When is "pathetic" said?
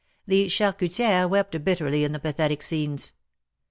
2.17-2.63